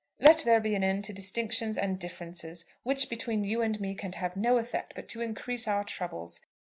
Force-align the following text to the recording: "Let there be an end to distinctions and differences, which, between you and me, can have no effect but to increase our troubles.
"Let 0.19 0.39
there 0.45 0.59
be 0.59 0.73
an 0.73 0.83
end 0.83 1.03
to 1.05 1.13
distinctions 1.13 1.77
and 1.77 1.99
differences, 1.99 2.65
which, 2.81 3.07
between 3.07 3.43
you 3.43 3.61
and 3.61 3.79
me, 3.79 3.93
can 3.93 4.13
have 4.13 4.35
no 4.35 4.57
effect 4.57 4.93
but 4.95 5.07
to 5.09 5.21
increase 5.21 5.67
our 5.67 5.83
troubles. 5.83 6.39